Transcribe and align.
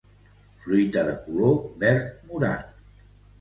Fruita 0.63 1.03
de 1.09 1.13
color 1.25 1.53
verd 1.85 2.09
morat. 2.33 2.75